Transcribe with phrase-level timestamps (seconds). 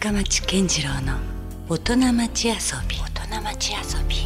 [0.00, 1.18] 深町健次郎の
[1.68, 2.54] 大人町遊
[2.88, 2.96] び。
[2.96, 4.16] 大人町遊び。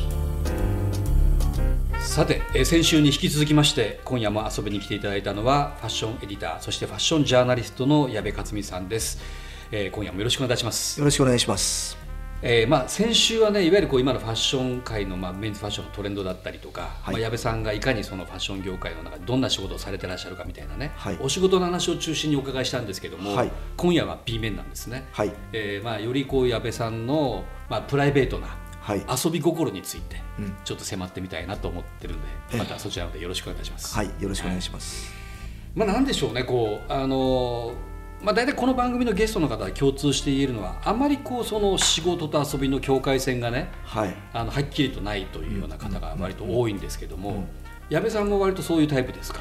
[1.99, 9.21] さて、えー先週に引き続きまして今夜も遊びに来ていただいたのはファッションエディターそしてファッションジャーナリストの矢部克美さんです、
[9.73, 12.04] えー今夜もよろしくお願いします、よろしくお願いします。
[12.47, 29.07] えーまあ、先週はねいわゆるこう今のファッション界の、まあ、メンズファッションのトレンドだったりとか、はいまあ、矢部さんがいかにそのファッション業界の中でどんな仕事をされてらっしゃるかみたいなね、はいお仕事の話を中心にお伺いしたんですけども、はい今夜は B 面なんですね、はいえーまあ、よりこう矢部さんの、まあ、プライベートなはい。
[29.25, 33.97] 遊び心についてうんちょっと迫ってみたいなと思ってるんで、ええまたそちらのでよろしくお願いいたします。
[33.97, 34.11] はい。
[34.21, 35.11] よろしくお願いします。
[35.75, 37.73] まあ、なんでしょうねこうあの
[38.25, 44.17] まあ、大体この番組のゲストの方が共通して言えるのはあまりこうその仕事と遊びの境界線がねはい。
[44.33, 47.47] あのはっきりとないというような方が割と多いんですけども、うん。
[47.91, 49.41] 矢部さんも割とそういうタイプですか、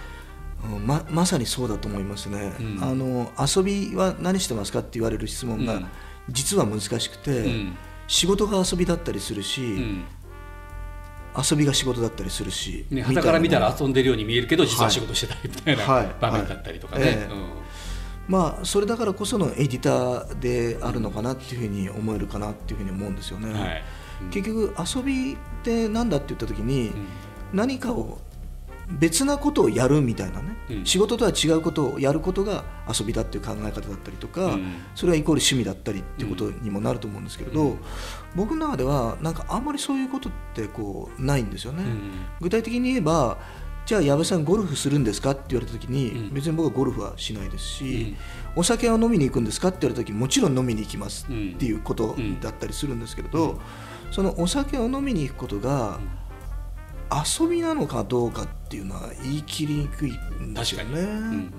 [0.66, 2.80] うんままさにそうだと思いますね、うん。
[2.84, 5.86] あの遊びは何してますかって言われる質問がうん。
[6.30, 7.78] 実は難しくて、うん。
[8.08, 10.04] 仕事が遊びだったりするし、うん。
[11.38, 16.16] 遊びが仕事だったりするし、ね、から見たら遊んでるように見えるけど実は仕事してたりみたいなはい。
[16.20, 17.06] 場面だったりとかね。
[17.06, 17.14] はい。
[17.14, 17.63] ええ
[18.28, 23.70] まあそれだからこそのエディターであるのかなっていうふうに思えるかなっていうふうに思うんですよね、うんはい。
[23.70, 27.08] うん結局遊びって何だって言った時に、うん。
[27.52, 28.20] 何かを
[28.88, 30.86] 別なことをやるみたいなね、うん。
[30.86, 34.76] 仕事とは違うことをやることが遊びだっていう考え方だったりとか、うん。
[34.96, 37.80] それはイコール趣味だったりっていうことにもなると思うんですけれど、うん。
[38.36, 42.12] 僕の中ではなんかあんまりそういうことってこうないんですよね、うん。
[42.40, 43.38] 具体的に言えば
[43.86, 46.34] じゃあ矢部さんゴルフするんですかって言われた時に、うん。
[46.34, 48.16] 別に僕はゴルフはしないですし、
[48.56, 53.60] お酒を飲みに行くんですかって言われた時もちろん飲みに行きますっていうことだったりするんですけれど、
[54.12, 56.00] そのお酒を飲みに行くことが
[57.12, 60.12] 遊びなのかどうかっていうのは言い切りにくい
[60.42, 61.02] んですよね。
[61.02, 61.52] うんうん。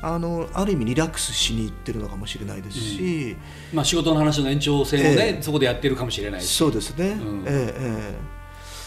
[0.00, 3.36] あのある意味リラックスしに行ってるのかもしれないですし、
[3.74, 5.42] まあ、仕事の話の延長線をね、ええ。
[5.42, 6.56] そこでやってるかもしれないし。
[6.56, 7.44] そうですね、うん。
[7.46, 8.37] ええ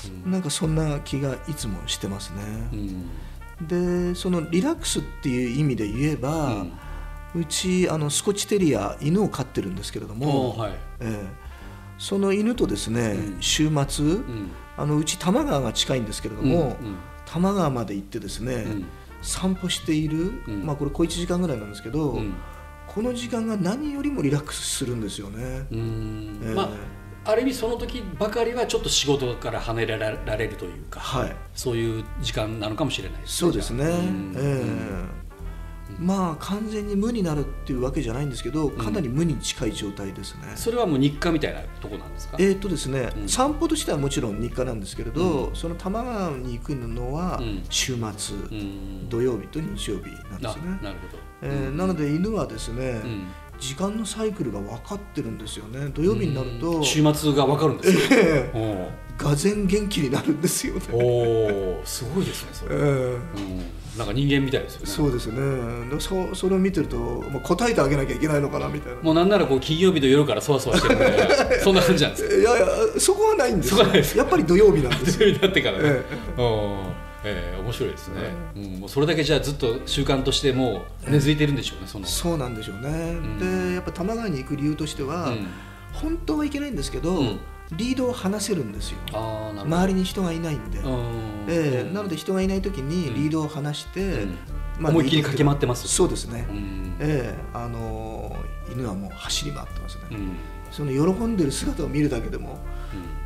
[0.08, 2.82] ええなんかそんな気がいつもしてますうね。
[2.82, 3.10] ん。
[3.68, 6.72] でそのリラックスっていう意味で言えば、うん。
[7.34, 10.72] うちあのスコッチテリア犬を飼ってるんですけれども、おはい。
[10.72, 11.28] ええ。
[11.98, 13.42] その犬とですね、うん。
[13.42, 14.52] 週末、うん。
[14.78, 16.76] あのうち多摩川が近いんですけれども、
[17.26, 18.86] 多摩川まで行ってですね、うん。
[19.22, 20.66] 散歩している、うん。
[20.66, 22.34] まあこれ小1時間ぐらいなんですけど、うん。
[22.88, 25.68] この時間が何よりもリラックスするんですよね。
[25.72, 26.40] うん。
[26.44, 26.54] ええ。
[26.54, 26.70] まあ
[27.24, 31.36] ある意味その時ばかりはちょっと仕事から離れられるというか、はい。
[31.54, 34.34] そういう時間なのかもしれないですそうですね、えうん。
[34.38, 35.22] え
[36.00, 43.30] まあ完全に無になるっていうわけじゃないんですけどかなり無に近い状態ですね、それはもう日課みたいなとこなんですか、えーっとですね、うん。
[43.30, 47.64] 散歩としてはもちろん日課なんですけれど、その多摩川に行くのはうん。
[47.70, 49.10] 週末、うん。
[49.10, 53.28] 土曜日と日曜日なんなですね、なるほど、えーなので犬はですね、うん
[53.62, 55.92] 時間のサイクルが分かってるんですよね。
[55.94, 56.84] 土曜日になると、うん。
[56.84, 58.20] 週末が分かるんですよ、
[58.54, 60.98] えがぜ元気になるんですよね、お
[61.80, 64.88] おすごいですねそれ、えーうん、なんか人間みたいですよね。
[64.88, 65.90] そうですね。
[65.90, 69.02] でそそれを見てると、まあ、答えてあげなきゃいけないのかなみたいな。
[69.02, 72.68] もうなんならこう金曜日の夜からそわそわしてるみた そんな感じなんですかいやいや
[72.98, 73.68] そこはないんで
[74.04, 74.24] すよ。
[74.24, 75.30] やっぱり土曜日なんですよ。
[75.30, 76.04] 土曜日になってからね、え。
[76.38, 78.16] うんええ面白いですね、
[78.56, 82.06] うん、もうそれだけじゃあずっと習慣としてもう根付いてるんでしょうねその。
[82.06, 83.38] そうなんでしょうね、ん。
[83.38, 85.48] でやっぱ多摩川に行く理由としては、うん。
[85.94, 87.40] 本当はいけないんですけど、うん。
[87.74, 88.98] リードを離せるんですよ。
[89.14, 91.46] 周りに人がいないんで、うん。
[91.48, 93.16] ええなので人がいない時にうん。
[93.16, 94.38] リードを離して、うん。
[94.80, 96.96] ま思いっきり駆け回ってますそうですね、うん。
[97.00, 100.38] ええあのー犬はもう走り回ってますね、うん。
[100.72, 102.58] その喜んでる姿を見るだけでも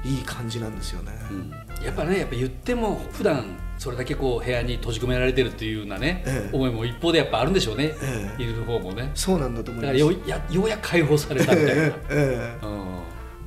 [0.04, 1.86] いい感じなんですよね、うん。
[1.86, 3.46] やっぱねやっぱ言っても普段
[3.78, 6.56] それだけこう部屋に閉じ込められてるっていうようなね、ええ。
[6.56, 8.44] 思いも一方でやっぱあるんでしょうね、ええ。
[8.44, 9.12] いる方もね。
[9.14, 9.98] そうなんだと思います。
[9.98, 11.92] ようやようやく解放されたみたいな、うん。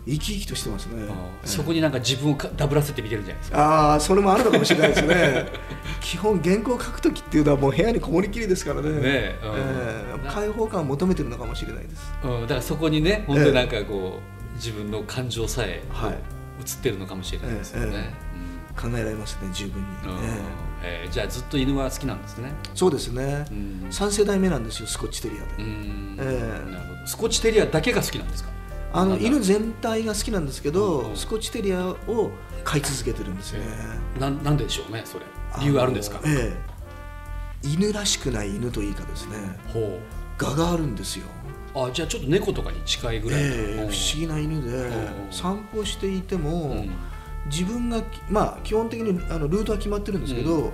[0.06, 1.06] 生き生きとしてますね、
[1.44, 3.58] そこになんか自分をかダブらせて見てるんじゃないですか。
[3.58, 5.46] ああそれもあるのかもしれないですね。
[6.00, 8.88] 基本原稿を書く時っていうのはもう部屋にこもりきりですからね。
[8.90, 9.52] ねえうん。
[9.52, 10.28] ええ。
[10.30, 12.12] 開放感を求めてるのかもしれないです。
[12.24, 14.20] うん、だからそこにね本当になんかこ
[14.54, 15.82] う、自分の感情さえ
[16.58, 18.27] 映ってるのかもしれないですよね、え
[18.80, 19.86] 考えられますね十分に、
[20.82, 21.06] ええ。
[21.08, 22.52] ーじゃあずっと犬は好きなんですね。
[22.64, 23.88] えそうですね、うん。
[23.90, 26.16] 3世代目なんですよスコッチテリアで、うん。
[26.20, 26.22] え
[26.68, 26.70] え。
[26.72, 27.06] なるほど。
[27.06, 28.50] スコッチテリアだけが好きなんですか？
[28.92, 32.30] あの犬全体が好きなんですけど、スコッチテリアを
[32.64, 33.60] 飼い続けてるんですね、
[34.18, 35.26] なんなんででしょうねそれ。
[35.60, 36.20] 理由あるんですか？
[36.20, 36.56] のええ。
[37.62, 39.36] 犬らしくない犬というかですね。
[39.72, 39.98] ほ
[40.40, 41.26] 我があるんですよ。
[41.74, 44.90] うあじゃあちょっと猫とかに近いぐらいの、ええ不うん思議な犬でん。
[45.30, 46.90] 散歩していても、うん
[47.50, 50.72] 自分がまあ基本的にあのルートは決まってるんですけど、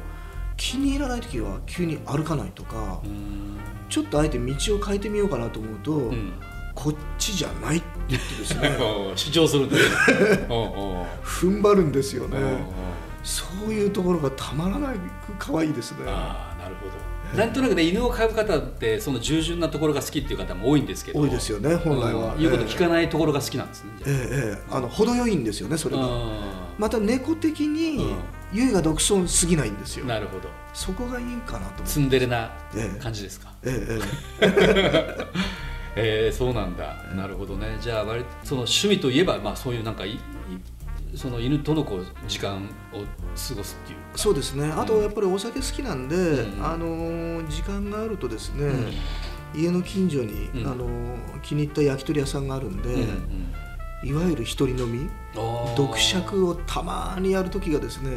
[0.56, 3.58] 気に入らない時は急に歩かないとか、うん。
[3.88, 6.32] ちょっとあえて道を変えてみようかなと思うと、うん。
[6.74, 8.76] こっちじゃないって言ってですね
[9.14, 10.46] 主張するんですね
[11.22, 12.38] 踏ん張るんですよね。
[13.22, 14.96] そういうところがたまらない
[15.38, 15.98] 可愛いですね。
[16.06, 16.92] ああなるほど
[17.36, 26.08] なんとなくね犬を飼う方ってその従順なところが好きっていう方も多いんですけど多いですよね本来は、うん、言うこと聞かないところが好きなんですね、えー、えー、あの程よいんですよねそれが
[26.78, 28.14] また猫的に
[28.52, 30.04] 優が独尊すぎないんですよ。
[30.06, 30.48] なるほど。
[30.72, 32.52] そこがいいかなとツンデレな
[33.00, 33.52] 感じですか？
[33.64, 34.00] ええ
[34.40, 34.46] え
[35.16, 35.26] え。
[36.26, 37.78] えー、そうなんだ、なるほどね。
[37.80, 40.18] じゃあ割その趣味といえば、まあ、そういうなんかい
[41.16, 44.66] その犬とのこう時間を過ごすっていうそうですね。
[44.66, 48.66] あとやっぱりお酒好きなんで、うん、あの時間があるとですね、
[49.54, 50.86] うん、家の近所に、うん、あの
[51.42, 53.06] 気に入った焼き鳥屋さんがあるんで、
[54.04, 55.10] いわゆる一人飲み
[55.76, 58.16] 読釈をたまにやる時がですね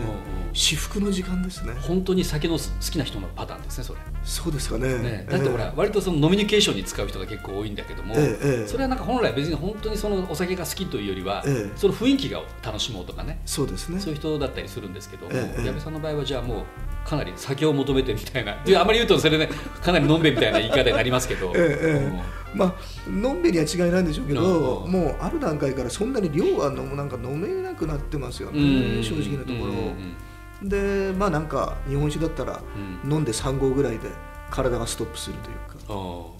[0.54, 1.74] 至福の時間ですね。
[1.82, 2.62] 本当に酒の好
[2.92, 4.00] きな人のパターンですねそれ。
[4.24, 13.40] そうですかね、ね、だってほら、えー、割とそのノミニケーションに使う人が結構多いんだけども、えー、それはなんか本来別に本当にそのお酒が好きというよりは、えー、その雰囲気が楽しもうとかね。
[13.46, 14.00] そうですね。
[14.00, 15.34] そういう人だったりするんですけども、
[15.66, 19.50] 矢部さんの場合はじゃあもうかなり酒を求めてみたいなあまり言うとそれね
[19.82, 32.62] かなりのんべみたいな言い方になりますけど、ええまあのんべには違いないんでしょうけど、うん、もうある段階からそんなに量は飲なんか飲めなくなってますよね、正直なところ、でまあなんか日本酒だったら
[33.04, 34.10] 飲んで3合ぐらいで
[34.50, 35.78] 体がストップするというか、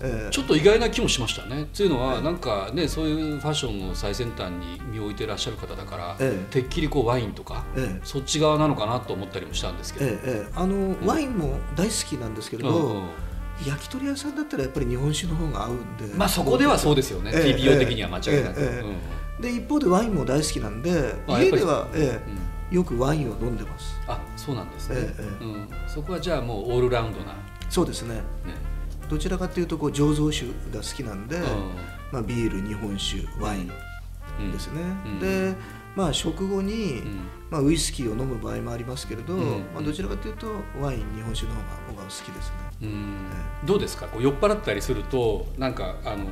[0.02, 1.68] えー、ちょっと意外な気もしましたね。
[1.76, 13.04] というのは、なんかねそういうファッションの最先端に身を置いていらっしゃる方だから、えー、てっきりこうワインとか、えー、そっち側なのかなと思ったりもしたんですけど、えー、あの、うん、ワインも大好きなんですけれど、うん
[13.66, 16.16] 焼き鳥屋さんだったらやっぱり日本酒の方が合うんで。
[16.16, 24.00] まあそこではそうですよね、えー、TPO 的には間違いなく、えー、で一方でワインも大好きなんで家では、えー、よくワインを飲んでます。
[24.08, 27.36] あそうなんですね、えーうん、そこはじゃあもうオールラウンドな。
[27.70, 28.16] そうですね。
[28.16, 28.22] ね。
[29.10, 31.40] どちらかというとこう醸造酒が好きなんで、
[32.12, 33.72] まあ、ビール日本酒ワイン
[34.52, 34.82] ですね、
[35.20, 35.56] で
[35.98, 37.02] まあ食後に、
[37.50, 40.48] まあ、ウイスキーを飲む場合もありますけれど、まあ、どちらかというと
[40.80, 42.52] ワイン日本酒の方が僕は好きです
[42.82, 42.90] ね、
[43.66, 44.06] どうですか？
[44.06, 46.26] こう酔っ払ったりするとなんかあの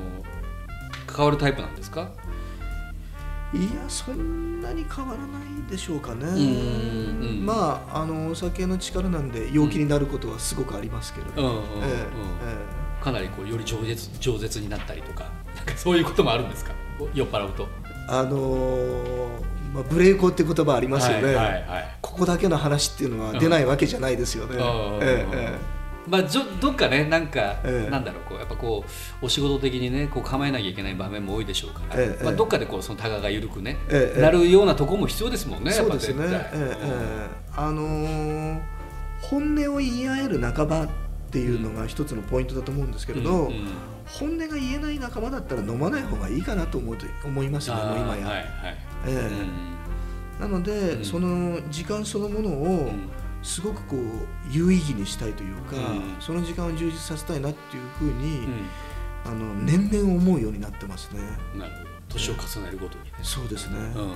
[1.16, 2.12] 変わるタイプなんですか？
[3.56, 6.28] いやそんなに変わらないでしょうかね、
[7.44, 11.64] まああのお酒の力なんで陽気になることはすごくありますけれど、
[13.02, 16.74] かなりこうより饒舌饒舌になったりとかなんかそういうこともあるんですか？
[17.16, 17.68] 酔っ払うと。
[18.08, 19.42] あのー、
[19.74, 24.58] まあ、ブレイコって言葉ありますよね、はいはいはい、ここだけの話っていうのは出ないわけじゃないですよね。
[25.02, 25.76] ええ
[26.08, 26.24] まあ、
[26.62, 28.86] どっかねなんか、ええ、なんだろうこうやっぱこ
[29.22, 33.78] うお仕事的にねこう構えなきゃいけない場面も多いでしょうから、え、まあ、どっかでこうそのタガが緩くね、
[34.18, 36.26] なるようなところも必要ですもんねそうですね、
[37.56, 38.62] あのー、
[39.22, 40.90] 本音を言い合える仲間っ
[41.32, 43.95] ていうのが一つのポイントだと思うんですけれど、うんうん、本音が言えない
[45.06, 48.28] 仲間だったら飲まない方がいいかなと思うと思いますねもう今や。
[48.28, 48.46] はいはい。
[49.08, 52.92] えー、なので、うん、その時間そのものを、
[53.44, 54.00] すごくこう
[54.50, 58.66] 有意義にしたいというか、うん、その時間を充実させたいなっていうふうに、うん、
[59.26, 61.22] あの年々思うようになってますね。
[61.56, 61.90] なるほど。
[62.10, 64.16] 年を重ねるごとに、ね、そうですね、うん、えー、なるほど。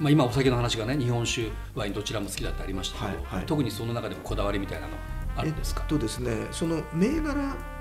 [0.00, 4.92] まあ、今お酒の話がね日本酒ワインどちらも好きだってありましたけど、はいはい、特にその中でもこだわりみたいなの
[5.36, 7.34] あるんですか、えっとですね、その銘柄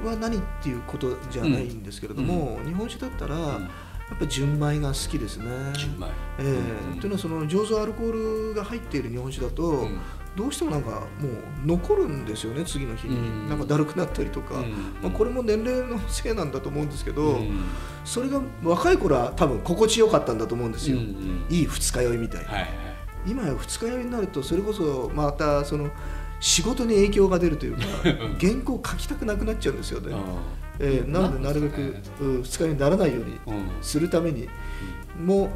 [0.04, 3.36] は何っていうことじゃないんですけれども、日本酒だったら、
[4.09, 5.47] やっぱり純米が好きですね。
[5.74, 6.06] 純米。
[6.38, 6.44] え
[6.94, 6.95] え。
[6.95, 10.00] ー、というのはその醸造アルコールが入っている日本酒だと、うん、
[10.35, 11.06] どうしてもなんかもう
[11.66, 14.71] 残るんですよね次の日に、うん、なんかだるくなったりとか、うん、
[15.02, 17.40] まあ、これも年齢のせいなんだと思うんですけど、
[18.04, 20.97] それが若い頃は多分心地よかったんだと思うんですよ、
[21.50, 22.71] いい二日酔いみたいな、はいはい、
[23.26, 25.90] 今や二日酔いになるとそれこそまたその
[26.45, 27.81] 仕事に影響が出るというか
[28.40, 30.16] 原稿書きたくなくなっちゃうんですよね。
[30.78, 33.40] えー、なのでなるべく、ね、二日酔いにならないように
[33.81, 34.47] するために
[35.19, 35.49] も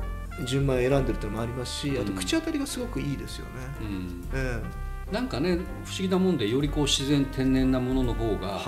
[0.45, 3.51] 順番選んでるというのもありますしあと口当たりがすごくいいですよね。
[3.81, 4.23] うん。
[4.33, 8.59] えー、なんかね不思議なもんでよりこう自然天然なものの方が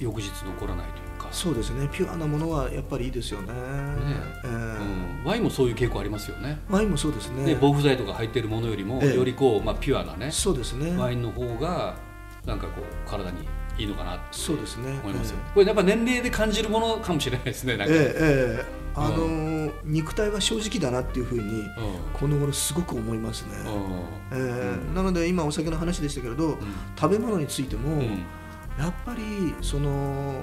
[0.00, 1.03] 翌日残らないという
[1.34, 1.88] そうですね。
[1.92, 3.54] ピュアなものはやっぱりいいですよね、ね。
[4.44, 6.60] えーうん、ワインもそういう傾向ありますよね。
[6.70, 7.44] ワインもそうですね。
[7.44, 10.96] ね防腐剤とか入っているものよりも、よりこう、まあ、ピュアなねそうですね。
[10.96, 11.96] ワインの方が
[12.46, 14.90] なんかこう体にいいのかなそうですね。
[15.02, 21.64] 思いますよ、えー、これやっぱ年齢で感じるものかもしれないですねなんか、えーえー、あのー、肉体は正直だなっていうふうに、
[22.12, 23.50] この頃すごく思いますね、
[24.32, 26.56] えー、なので今お酒の話でしたけれど、
[26.96, 28.02] 食べ物についても、
[28.78, 30.40] やっぱりその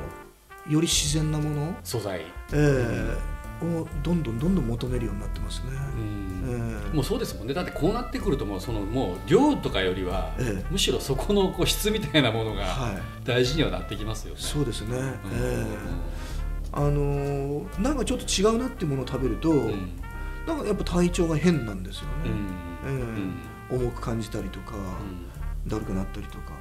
[0.72, 1.75] より自然なもの？
[1.84, 3.18] 素材、えー
[3.63, 5.68] をどんどんどんどん求めるようになってますね、
[6.46, 7.54] えー、もうそうですもんね。
[7.54, 14.98] だってこうなってくるともうそのもう量とかよりは、えー、むしろそこのこう質みたいなものが大事にはなってきますよね、はい、そうですね、
[15.32, 15.68] えー
[16.74, 19.92] あのなんかちょっと違うなってものを食べると、うん、
[20.48, 22.32] なんかやっぱ体調が変なんですよね、
[22.86, 23.74] うん。
[23.74, 24.75] えー、重く感じたりとか、
[25.68, 26.54] だるくなったりとか、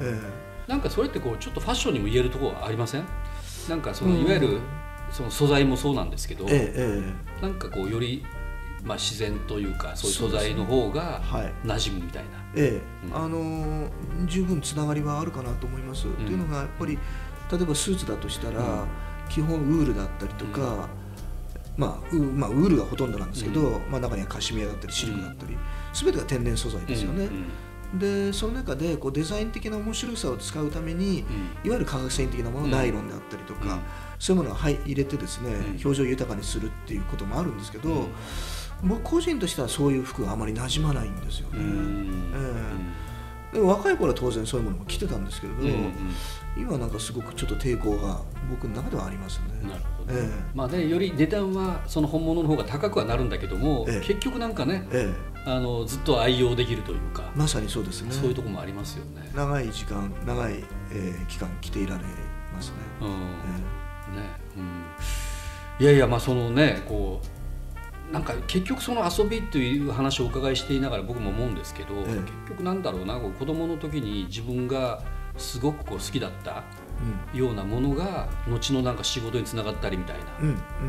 [0.00, 0.06] うん。
[0.06, 0.20] えー、
[0.66, 3.04] なんかそれってこうちょっとファッションにも言えるところはありません？
[3.68, 4.60] なんかそのいわゆる
[5.10, 8.24] その素材もそうなんですけど、ええなんかこうより
[8.84, 11.20] まあ、自然というかそういう素材の方が
[11.64, 16.06] 馴染むみたいな、ええ、うん、あのー、十分つながりはあるかなと思います。
[16.06, 16.98] うん、っていうのがやっぱり
[17.50, 18.88] 例えばスーツだとしたら、うん、
[19.28, 20.88] 基本ウールだったりとか、
[21.76, 25.56] まあ、ウまあウールがほとんどなんですけど、まあ、中にはカシミヤだったりシルクだったり、
[25.92, 27.28] 全てが天然素材ですよね。
[27.94, 31.20] でその中でこうデザイン的な面白さを使うために、
[31.64, 33.80] いわゆる化学繊維的なもの、ナイロンであったりとか、
[34.18, 38.08] そういうものを入れてですね、表情豊かにするっていうこともあるんですけど、
[38.82, 41.56] 僕個人としてはそういう服があまり馴染まないんですよね。
[41.58, 42.78] えー、
[43.54, 45.92] 若い頃は当然そういうものも着てたんですけれど、うんうん、
[46.56, 49.68] 今なんかすごくちょっと抵抗が僕の中ではありますね。
[49.68, 50.22] なるほど、ね、え。
[50.22, 58.12] ー、まあねより値段はその本物の方が高くはなるんだけども、えー、結局なんかね、えー、あのずっと愛用できるというかまさにそうですね。
[58.12, 59.30] そういうところもありますよね。
[59.34, 62.02] 長い時間長い、えー、期間着ていられ
[62.52, 62.74] ますね。
[63.00, 64.30] うん、えー、ね、
[65.78, 67.37] うん、いやいやまあそのねこう
[68.12, 75.02] なんか結局その遊びという話をお伺いしていながら僕も思うんですけど、ええ、結局なんだろうな子供の時に自分が
[75.36, 76.64] すごくこう好きだった
[77.34, 80.24] ようなものが後のなんか仕事につながったりみたいな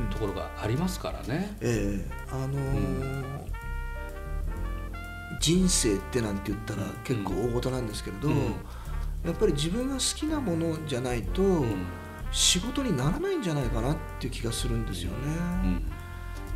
[0.09, 1.55] ところがありますからね。
[1.61, 2.11] ええ。
[2.31, 3.23] あのーうん、
[5.39, 8.35] 人生ってなんて言ったら結構大事なんですけれど、うん、
[9.25, 11.43] やっぱり自分が好きなものじゃないと
[12.31, 15.98] 仕事にならないんじゃないかなっていう気がするんですよね。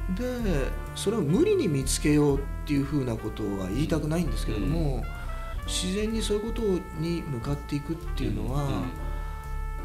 [0.07, 5.03] うんでそれを無理に見つけようっていうふうなことは言いたくないんですけれども、うん、
[5.65, 6.61] 自然にそういうこと
[6.99, 8.65] に向かっていくっていうのは、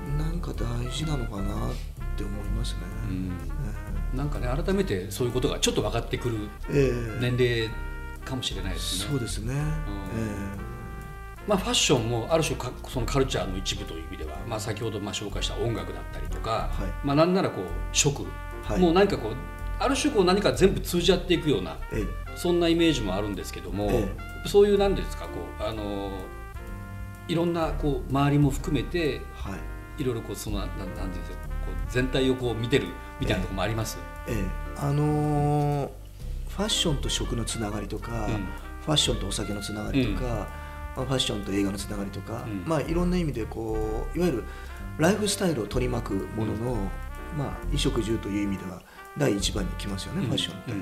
[0.08, 1.74] うん、なんか大事なのかなっ
[2.16, 6.48] て思いますね、うん、なんかね改めてそういうことがちょっと分かってくる
[7.20, 7.70] 年齢
[8.24, 9.04] かもしれないですね。
[9.04, 10.78] えー、そうですね、えー
[11.48, 18.26] まあ、ファッションもある種かそのカルチャーの一部という意味では、まあ、先ほどまあ紹介した音楽だったりとか、はい、まあ、なんならこう食、
[18.64, 19.32] はい、もう何かこう
[19.80, 24.08] ある種こう何か全部通じ合っていくような、ええ、そんなイメージもあるんですけども、え
[24.44, 25.30] え、そういう何ですかこ
[25.60, 26.10] うあの
[27.28, 29.56] いろんなこう周りも含めて、は
[29.98, 32.86] い、いろいろこうそのなんなんていうんですかこう全体をこう見てる
[33.20, 33.98] みたいなところもあります？
[34.26, 34.44] ええ。
[34.76, 35.90] あのー、
[36.48, 38.34] ファッションと食のつながりとか、うん、
[38.84, 40.46] ファッションとお酒のつながりとか、うん、ま
[40.96, 44.44] あ、ファッションと映画のつながりとか、うん、まあいろんな意味でこういわゆる
[44.98, 46.74] ライフスタイルを取り巻くものの、
[47.36, 48.82] まあ衣食住という意味では
[49.18, 50.72] 第一番に来ますよね、ファッションって、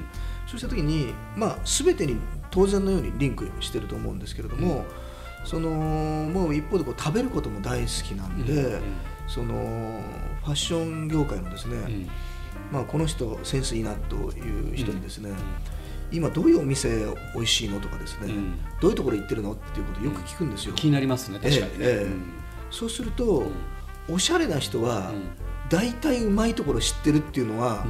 [0.46, 2.16] そうした時に、まあ、全てに
[2.50, 4.84] 当然のようにリンクしてると思うんですけれども、
[5.44, 8.80] そのもう一方でこう食べることも大好きなんで、
[9.26, 10.00] その
[10.42, 12.06] ファッション業界のですね、
[12.72, 15.30] まあ、この人センスいいなという人にですね、
[16.12, 18.32] 今どういうお店美味しいのとかですね、
[18.80, 20.74] どういうところ行ってるのっていうことをよく聞くんですよ。
[20.74, 23.44] 気になりますね確かにね、ええそうすると、
[24.08, 25.12] おしゃれな人は、
[25.68, 27.86] 大体うまいところ知ってるっていうのは、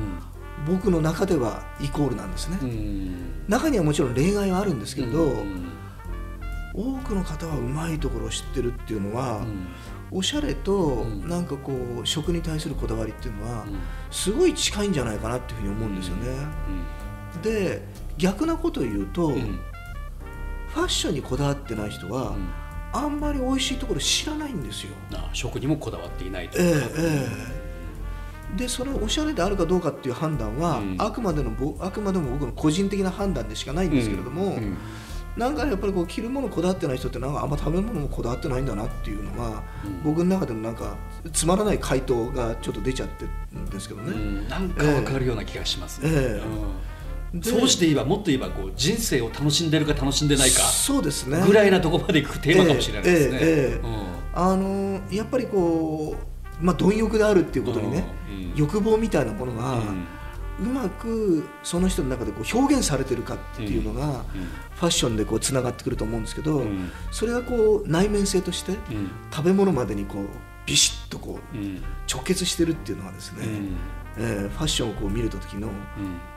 [0.66, 2.58] 僕の中ではイコールなんですね、
[3.48, 5.44] 中にはもちろん例外はあるんですけど、
[6.74, 9.44] 多くの方はうまいところを知ってるっていうのは、
[10.10, 11.72] おしゃれとなんかこ
[12.02, 13.66] う食に対するこだわりっていうのは
[14.10, 16.24] すごい近いんじゃないかなっていうふうに思うんですよね。
[17.42, 17.82] で
[18.16, 22.34] 逆なことを言うと、ファッションにこだわってない人は、
[22.92, 24.90] あんまり美味しいところ知らないんですよ。
[25.32, 26.58] 食にもこだわっていないと。
[26.58, 26.72] えええ
[27.52, 27.55] え
[28.56, 34.52] でそれおしゃれであるかどうかっていう判断は、うん、あくまでのあくまでも僕の個人的な判断でしかないんですけれども、うん。
[34.52, 34.76] うん、
[35.36, 39.62] なんかやっぱりこう着るものこだわってない人ってなんかあんま食べ物もこだわってないんだなっていうのは、
[40.04, 40.96] 僕の中でもなんか
[41.32, 44.48] つまらない回答がちょっと出ちゃってるんですけどね。
[44.48, 46.10] なんかわかるような気がしますね。
[46.12, 51.42] えー、そうして言えばもっと言えばこう人生を楽しんでるか楽しんでないかそうですね。
[51.46, 53.38] ぐらいなところまでいくテーマかもしれないですね。
[53.40, 56.25] えーえー、あのやっぱりこう
[56.60, 58.06] まあ、貪欲であるっていうことにね、
[58.54, 59.78] 欲望みたいなものが、
[60.58, 64.24] うまくその人の中でこう表現されてるかっていうのが、
[64.76, 66.64] ファッションでこうつながってくると思うんですけど、
[67.10, 68.72] それがこう内面性として、
[69.30, 70.26] 食べ物までにこう
[70.66, 71.56] ビシッとこう、
[72.10, 73.46] 直結してるっていうのはですね、
[74.18, 75.68] えー、ファッションをこう見るときの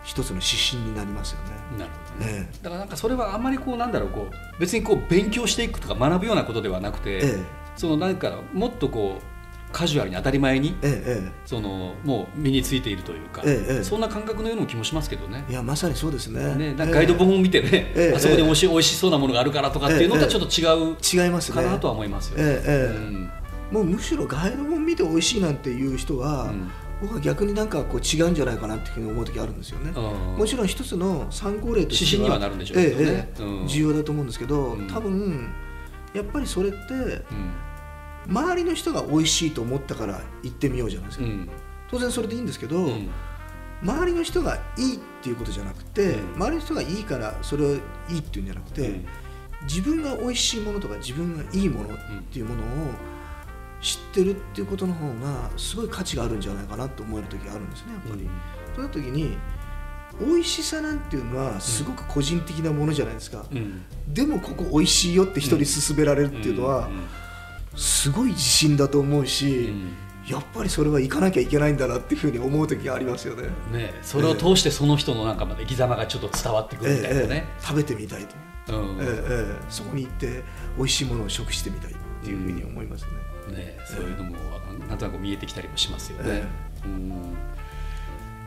[0.04, 1.52] 一つの指針になりますよね。
[1.78, 7.44] なるほどね、だからなんかそれはあんまりこうなんだろうこう別にこう勉強していくとか学ぶようなことではなくて、ええ、
[7.78, 9.39] そのなんかもっとこう
[9.72, 15.46] カジュアルに当たり前に、ええ、そのもう身についているというか、え、そんな感覚のような気もしますけどね。
[15.50, 16.56] いやまさにそうですね。
[16.56, 23.30] ねなんかガイド本を見てね、あそこでおいしいおいしそうなものがあるからとかっていうのとはちょっと違う、違いますかなとは思いますよ、ねうん、
[23.72, 26.72] もうむしろガイド本見ておいしいなんていう人は、うん。
[27.02, 29.92] 僕は逆になんかこう違うんじゃないかなっていうふうに思う時あるんですよね。
[29.92, 35.50] もちろん一つの参考例としてははなるんでしょうけどね、ええ、重要だと思うんですけど、多分
[36.14, 36.78] やっぱりそれって、
[38.28, 41.26] 周りの人が美味しいと思ったから行ってみようじゃないですか。
[41.90, 42.90] 当然それでいいんですけど、
[43.82, 47.78] 周りの人がいいっていうことじゃなくて、周りの人がいいからそれをい
[48.12, 49.02] いっていうんじゃなくて、
[49.64, 51.98] 自分が美味しいものとか自分がいいものっ
[52.32, 52.66] ていうものを
[53.82, 58.30] 知ってるっていうことの方がすごい価値があるんじゃないかなと思える時があるんですねやっぱり。
[58.76, 59.38] その時に
[60.20, 66.90] 美味しさなんていうのはすごく個人的なものじゃないですか、うん、でもここ美味しいよって人に勧められるっていうのは
[67.80, 69.74] すごい自信だと思うし、
[70.28, 73.44] やっぱりそれは行かなきゃいけないんだなっていうふうに思う時がありますよね。
[73.72, 78.26] ねそれを通してその人のなんかまで生き様がちょっと伝わってくるみたいなね、ええ食べてみたい
[78.68, 78.78] と。
[78.78, 78.98] うん。
[79.00, 80.44] ええそこに行って
[80.78, 83.12] 美味しいものを食してみたいっていうふうに思いますね。
[83.48, 84.36] うん、ねそういうのも
[84.90, 86.44] なんとなく見えてきたりもしますよね。
[86.84, 87.36] うん。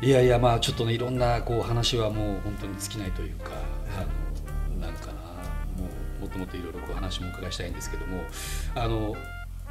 [0.03, 3.51] いやいやまあちょっとねいろんなこう話はもう本当に尽きないというか、
[6.33, 8.07] ともっといろいろこう話も伺いしたいんですけど。
[8.07, 8.25] も
[8.75, 9.15] あの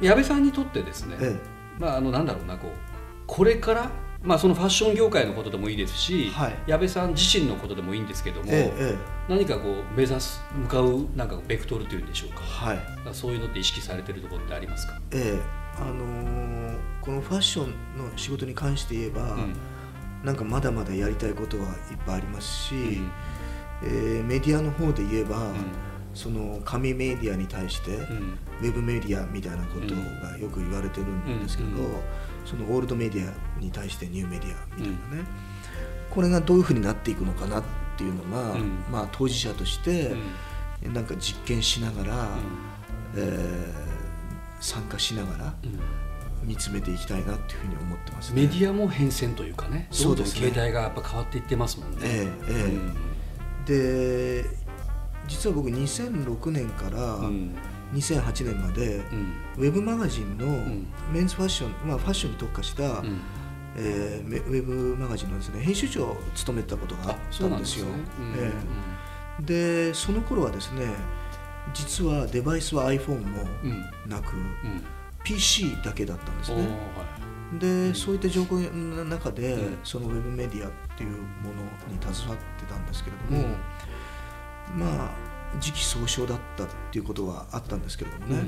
[0.00, 1.80] 矢部さんにとってですね、ええ。
[1.80, 2.70] まあ、あのなんだろうなこう
[3.26, 3.90] これから
[4.24, 8.96] まあ、そのファッション業界のことでもいいですし、はい、矢部さん自身のことでもいいんですけども、ええ、
[9.28, 12.78] 何かこう目指す向かうなんかベクトルというんでしょうか,、はい、
[13.12, 15.40] そういうのって意識されてるところってありますか、ええ。
[15.76, 19.56] あのー、このファッションの仕事に関して言えば、うん、
[20.22, 21.70] なんかまだまだやりたいことはいっ
[22.06, 23.10] ぱいありますし、うん、
[23.82, 25.54] えー、メディアの方で言えば、うん
[26.14, 31.70] その紙メディアに対して、ウェブメディアみたいなことがよく言われてるんですけど、
[32.44, 35.28] そのオールドメディアに対してニューメディアみたいなね、
[36.10, 37.64] これがどういうふうになっていくのかなっ
[37.96, 38.56] ていうのが、
[38.90, 40.14] まあ、当事者として
[40.82, 42.28] なんか実験しながら、
[43.16, 43.72] えー、
[44.60, 45.54] 参加しながら。
[46.44, 50.48] 見つめていきたいなっていうふうに思ってます、ね、メディアも変遷というかねそうですね。
[50.48, 51.98] 携帯がやっぱ変わっていってますもんね。
[52.02, 53.12] えーえ
[53.64, 54.61] で
[55.28, 57.18] 実は僕2006年から
[57.94, 59.02] 2008年まで、
[59.56, 60.46] ウェブマガジンの
[61.12, 63.04] メンズファッション、まあ、ファッションに特化した、う
[63.76, 67.86] えー、ウェブマガジンのです、ね、編集長を務めたことがあったんですよ。
[69.40, 70.86] でその頃はですね
[71.72, 73.44] 実はデバイスは iPhone も
[74.06, 74.34] なく、
[75.24, 76.68] PC だけだったんですね。
[77.58, 81.16] でそういった状況の中で、そのウェブメディアっていうも
[81.54, 83.54] のに携わってたんですけれども、
[84.76, 85.10] まあ
[85.60, 88.40] 時期尚早だったっていうことはあったんですけれどもね、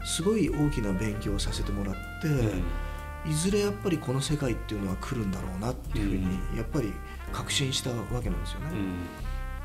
[0.00, 6.92] うん、すごい大きな勉強をさせてもらって、うん、いずれやっぱりこの世界っていうのは来るんだろうなっていうふうにやっぱり
[7.32, 8.70] 確信したわけなんですよね。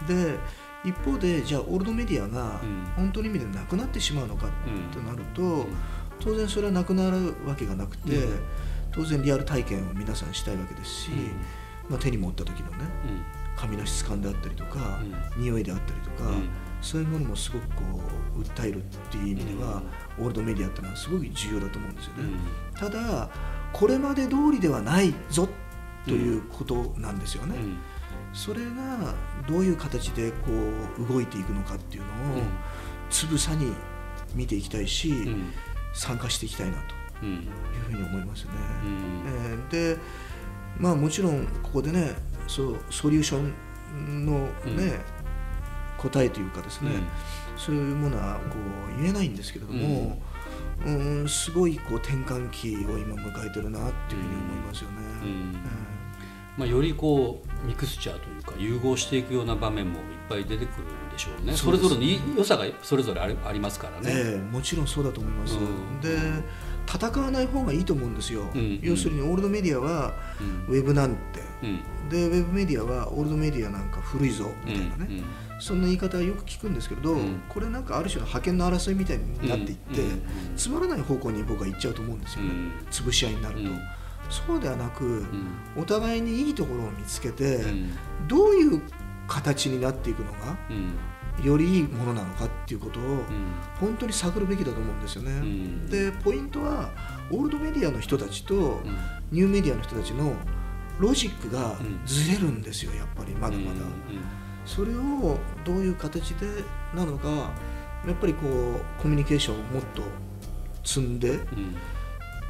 [0.02, 0.38] うん、で
[0.86, 2.60] 一方でじゃあオールドメディアが
[2.96, 4.50] 本当の意味でなくなってしまうのか
[4.92, 5.66] となると、
[6.20, 8.28] 当然それはなくなるわけがなくて、
[8.92, 11.12] 当然リアル体験を皆さんしたいわけですし、
[11.90, 12.78] まあ、手に持った時のね、
[13.56, 15.00] 髪の質感であったりとか、
[15.36, 16.50] うん、匂いであったりとか、うん、
[16.82, 17.84] そういうものもすごくこ
[18.38, 19.82] う訴えるっていう意味では、
[20.20, 22.24] オールドメディアっていうのはすごく重要だと思うんですよね。
[22.76, 23.30] ただ
[23.72, 25.48] これまで通りではないぞ
[26.06, 27.56] ということなんですよね。
[28.34, 29.14] それが
[29.48, 30.52] どういう形でこ
[31.00, 32.44] う動いていくのかっていうのを
[33.10, 33.72] つぶさに
[34.34, 35.14] 見ていきたいし、
[35.94, 36.78] 参加していきたいな
[37.20, 37.42] という
[37.86, 38.52] ふうに思いますね。
[39.72, 39.98] えー、で
[40.78, 42.16] まあもちろんここでね
[42.54, 43.52] そうソリューショ
[43.98, 45.00] ンのね、うん、
[45.98, 47.04] 答えというかですね、うん、
[47.58, 48.58] そういうものはこ
[48.96, 50.20] う言えないんですけれども、
[50.86, 54.98] うん、うんすごいこう転換期を今迎えてるなっていうふうに思いますよね。
[56.56, 61.54] まあ、よりこうミクスチャーというか融合していくような場面もいっぱい出てくるんでしょうね。
[61.54, 65.58] それぞれに良さがそれぞれありますからね、えー、もちろんそうだと思います、
[66.04, 66.44] で
[66.88, 70.14] 戦わない方がいいと思うんですよ、うん、要するにオールドメディアは
[70.68, 71.18] ウェブなんて、
[71.64, 75.24] うん、でウェブメディアはオールドメディアなんか古いぞみたいなね、うん、
[75.60, 77.18] そんな言い方はよく聞くんですけど、
[77.50, 80.02] これなんかある種の覇権の争いみたいになっていって、
[80.56, 82.52] つまらない方向に僕は行っちゃうと思うんですよね、
[82.92, 83.70] 潰し合いになると。
[84.30, 85.26] そうではなく、
[85.78, 87.62] お互いにいいところを見つけて、
[88.28, 88.82] どういう
[89.28, 90.58] 形になっていくのが、
[91.42, 93.04] よりいいものなのかっていうことを
[93.80, 95.32] 本当に探るべきだと思うんですよね。
[95.32, 96.90] うん、でポイントは
[97.32, 98.82] オールドメディアの人たちと
[99.32, 100.34] ニューメディアの人たちの
[101.00, 103.80] ロジックがずれるんですよやっぱりまだまだ。
[104.66, 106.48] それをどういう形で
[106.96, 107.28] なのか
[108.08, 110.04] やっぱりこうコミュニケーションをもっと
[110.84, 111.40] 積んで、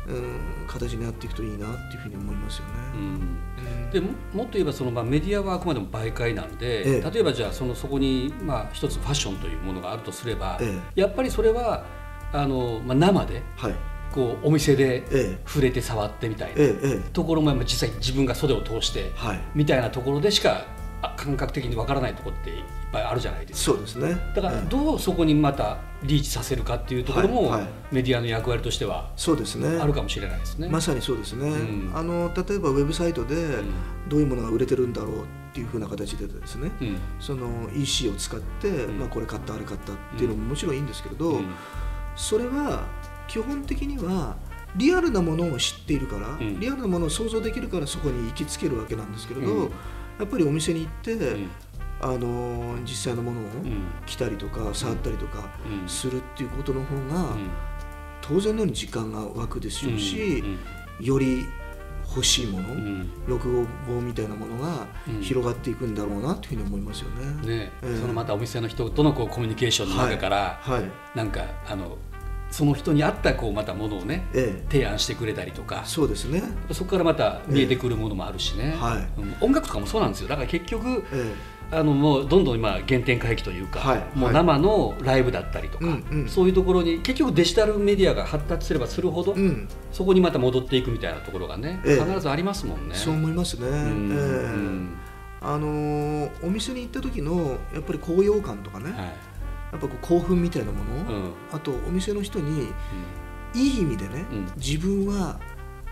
[0.08, 2.72] うん、形になっていくといいなっていうふうに思いますよね。
[2.96, 11.86] うん、でももっと言えばその、まあ、メディアはあくまでも媒介なんで、ええ、例えばじゃあそのそこに、まあ、一つファッションというものがあるとすれば、え、やっぱりそれは
[12.32, 13.76] あの、まあ、生で、はい。
[14.14, 16.62] こうお店で触れて触ってみたいな
[17.14, 19.12] ところも実際実際自分が袖を通して
[19.56, 20.68] みたいなところでしか
[21.18, 23.72] 感覚的にわからないところっていっぱいあるじゃないですか。
[23.72, 24.16] そうですね。
[24.36, 27.58] だからどうそこにまたリーチさせるかっていうところも
[27.92, 29.80] メディアの役割としてはそうですね。
[29.80, 30.68] あるかもしれないですね。
[30.70, 33.36] まさにそうですね、うん、あの例えばウェブサイトで
[34.10, 41.40] どういうものが売れてるんだろうっていうふうな形でですね、うん、その EC を使って、まあ、これ買ったあれ買ったっていうのももちろんいいんですけれど、
[42.16, 42.86] それは
[43.28, 44.36] 基本的には
[44.76, 49.70] リアルなものを知っているから、リアルなものを想像できるからそこに行きつけるわけなんですけれど、
[50.20, 51.50] やっぱりお店に行って、うん、
[52.04, 53.44] あの実際のものを
[54.06, 55.50] 着たりとか、触ったりとか
[55.88, 57.38] するっていうことの方が、
[58.22, 60.44] 当然のように時間が湧くでしょうし、
[61.00, 61.46] より
[62.16, 63.48] 欲しいもの、うん、欲
[63.88, 64.88] 望みたいなものが
[65.22, 67.48] 広がっていくんだろうなというふうに思いますよね。
[67.48, 70.82] ね、えー、そのまたお店の人とのこうコミュニケーションの中から、はい。
[70.82, 71.98] はい、なんかあの
[72.52, 75.84] その人に合ったこうまたものをね、ええ、提案してくれたりとか。
[75.86, 76.44] そうですね。
[76.72, 80.28] そこからまた見えてくるものもあるしね、えはい、音楽とかもそうなんですよ。
[80.28, 81.04] だから結局、
[81.74, 85.86] あのもうどんどん今原点回帰というか、はい、もう生のライブだったりとか、
[86.28, 92.96] そういうところに結局デジタルメディアが発達すればするほど、うん、そこにまた戻っていくみたいなところがね、必ずありますもんね。
[92.96, 93.68] そう思いますね、
[95.42, 99.00] あのー、お店に行った時のやっぱり高揚感とかね、はい。
[99.74, 102.68] やっぱこう興奮みたいなもの、うん、あとお店の人に、
[103.56, 105.40] いい意味でね、自分は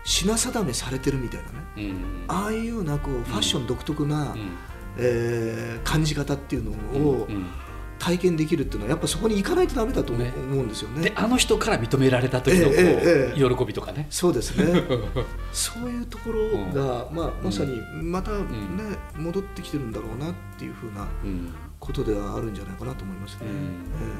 [0.04, 4.56] 品定めされてるみたいなね、うん、ああいうようなこうファッション独特な、うん、
[4.98, 6.70] えー、感じ方っていうの
[7.08, 7.28] を、
[7.98, 11.02] 体験できるっていうのはやっぱそこに行かないとダメだと思うんですよね。
[11.02, 14.08] であの人から認められた時のこう、えー、喜びとかね。
[14.10, 14.82] そうですね。
[15.52, 18.38] そういうところが、まあまさにまたね、
[19.16, 21.06] 戻ってきてるんだろうなっていうふうな
[21.82, 23.44] ことではあるんじゃないかなと思いますね、え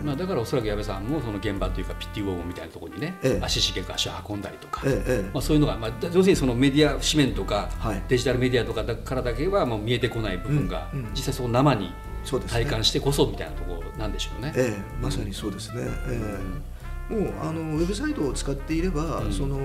[0.02, 11.92] ー、まあ、だからおそらく矢部さんもその現場というかピッティウォームみたいなところにね、えー、足しげく足を運んだりとか、えー、まあ、そういうのが、まあ、要するにそのメディア紙面とか、はい、デジタルメディアとかからだけはもう見えてこない部分が、うんうん、実際その生に
[12.48, 14.52] 体感してこそみたいなところなんでしょうね。
[14.56, 16.40] ええまさにそうですね、え
[17.10, 17.14] え。
[17.14, 19.58] もうあのウェブサイトを使っていれば、うん、その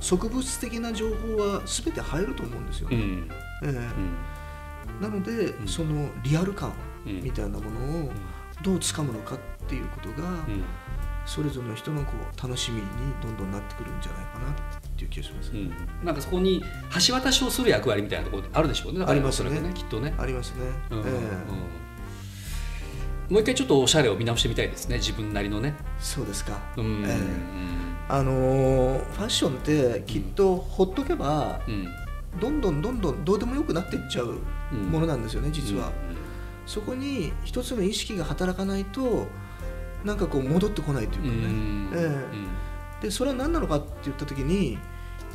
[0.00, 2.96] 植物的な情報はすべて入ると思うんですよね。
[2.96, 3.30] うん。
[3.64, 3.72] え
[5.00, 5.02] え。
[5.02, 6.72] なので、そのリアル感
[7.08, 8.10] みたいなものを
[8.62, 10.28] どうつかむのかっていうことが、
[11.28, 12.86] それぞれの人のこう楽しみに
[13.22, 14.54] どんどんなってくるんじゃないかなっ
[14.96, 15.60] ていう気がします、ね、
[16.00, 16.62] うん、なんかそこに
[17.06, 19.04] 橋渡しをする役割みたいなところあるでしょうね。
[19.06, 19.50] ありますね。
[19.50, 20.14] ねきっとね。
[20.18, 21.10] ありますね、うん、えー、う
[23.30, 24.96] ん、もう一回ちょっとおしゃれを見直してみたいですね。
[24.96, 25.74] 自分なりのね。
[26.00, 27.18] そうですか、うん、えー、
[28.08, 31.86] あのー、ファッションってきっとほっとけば、うん、
[32.40, 34.38] どんどんどんどんどうでもよくなっていっちゃう
[34.74, 35.92] ものなんですよね、実は、
[36.68, 39.26] そこに一つの意識が働かないと
[40.04, 41.42] なんかこう戻ってこないというかね、
[41.94, 44.78] えー、でそれは何なのかって言った時に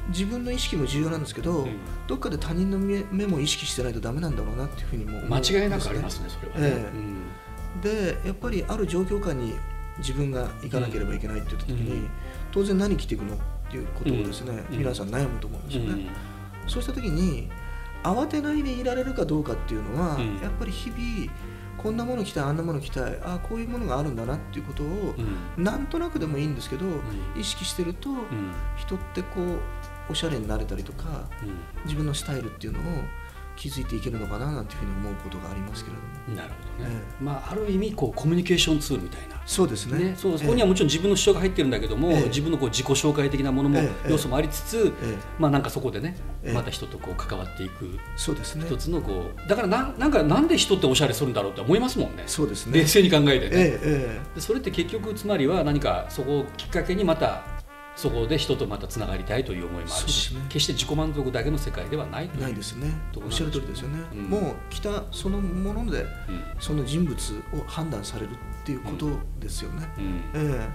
[0.10, 9.56] 自分の意識も重要なんですけど、うん、どっかで他人の目目も意識してないとダメなんだろうなっていうふうにも、ね、間違いなくありますねそれは、ね、えーうん、でやっぱりある状況下に
[9.98, 12.10] 自分が行かなければいけないって言った時に、うん、
[12.52, 13.38] 当然何着ていくのっ
[13.72, 16.12] ていうことをですね、皆さん悩むと思うんですよね、
[16.68, 17.50] そうした時に
[18.04, 21.32] 慌てないでいられるかどうかっていうのは、うん、やっぱり日々
[21.78, 25.16] こんなもの着たいあんなもの着たいあこういうものがあるんだなっていうことを、
[25.58, 27.02] うん、なんとなくでもいいんですけど、うん、
[27.36, 28.10] 意識してると、
[28.78, 29.60] 人ってこう
[30.10, 31.30] おしゃれになれたりとか、
[31.86, 32.84] 自分のスタイルっていうのを
[33.56, 36.14] 気づいていけるのかななんていうふうに思うことがありますけれども。
[36.36, 36.96] なるほどね。
[37.20, 39.42] えー、まあある意味こうコミュニケーションツールみたいな。
[39.46, 40.12] そうですね。
[40.12, 44.94] ねそうそこにはもちろん自分の主張が入ってるんだけども、えー、自分のこう自己紹介的なものも、要素もありつつ、
[45.38, 46.16] まあなんかそこでね、
[46.54, 48.00] また人とこう関わっていく。
[48.16, 48.66] そうですね。
[48.68, 52.24] 一つのこうだからななんかなんで人っておしゃれするんだろうって思いますもんね。
[52.26, 52.80] そうですね。
[52.80, 53.52] 冷静に考えてね。
[53.56, 57.53] えー、それって結局つまりは何かそこをきっかけにまた
[57.96, 62.92] そこで人とまたつながりたいという思いもあるし、ね、決して自己満足だけの世界ではないないですね。
[63.16, 66.08] おっしゃる通りですよね、うん、もう来たそのもので、うん、
[66.60, 67.16] その人物
[67.54, 69.08] を判断されるっていうこと
[69.40, 70.70] ですよね、うん、ええ。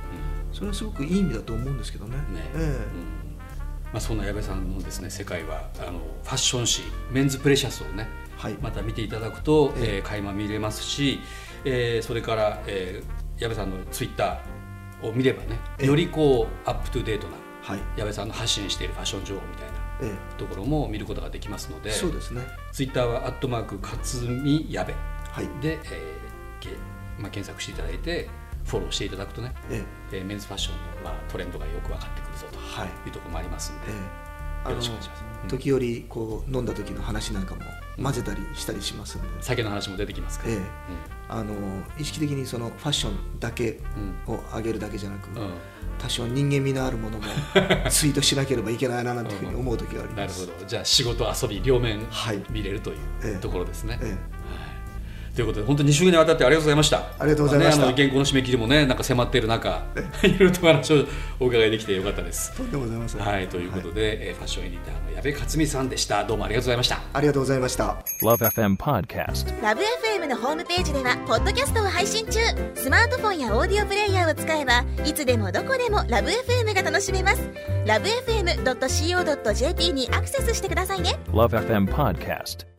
[0.53, 2.17] それはすごくいい意味だと思うんですけどね。
[2.17, 2.23] ね、
[2.55, 3.29] ええ。
[3.93, 10.07] まあ、そんな矢部さんのですね世界はあのファッション誌「メンズプレシャス」をね、はい、また見ていただくと、ええ。
[10.07, 11.21] ー、垣間見れますし、
[11.65, 14.58] えー、それから、えー、矢部さんのツイッター
[15.03, 17.37] を見ればねよりこうアップトゥデートな
[17.97, 22.47] 矢部さんの発信しているファッション情報みたいなところも見ることができますので、そうですね。
[22.73, 24.93] ツイッターは「アットマーク勝見矢部」
[25.61, 26.29] で、えー
[27.19, 28.29] まあ、検索していただいて
[28.65, 30.25] フォローしていただくとね、ええ。
[30.25, 33.09] メンズファッションの、まあ、トレンドがよく分かってくるぞとい。
[33.09, 33.81] うところもありますんで、
[34.67, 37.61] えよろしくお願いします時折こう飲んだ時の話なんかも
[38.03, 40.61] 混ぜたりしたりしますんで、酒の話も出てきますから、ええ。
[41.29, 41.55] あの
[41.99, 43.81] 意識的にそのファッションだけ
[44.27, 45.29] を上げるだけじゃなく、
[45.99, 47.25] 多少人間味のあるものも
[47.91, 50.67] ツイートしなければいけないななんていうふうに思う時があります、なるほど。
[50.67, 52.01] じゃあ仕事遊び両面
[52.51, 52.95] 見れるとい
[53.35, 54.38] うところですね、ええ
[55.39, 56.99] ということで本当に2週にわたってありがとうございました。
[56.99, 59.85] ありがとうございました、ね、原稿の締め切りもねなんか迫っている中
[60.25, 61.05] いろいろと話を
[61.39, 62.53] お伺いできてよかったです。
[62.57, 63.21] とんでもございません。
[63.21, 66.25] はいということで、はい、ファッションエディターの矢部克美さんでした。
[66.25, 67.01] どうもありがとうございました。
[67.13, 68.03] ありがとうございました。
[68.25, 69.47] LoveFM Podcast.
[69.61, 72.41] LoveFM のホームページではポッドキャストを配信中。
[72.75, 77.43] スマートフォンやオーディオプレイヤーを使えばいつでもどこでも LoveFM が楽しめます。
[77.87, 81.17] LoveFM.co.jp にアクセスしてくださいね。
[81.31, 82.78] LoveFM Podcast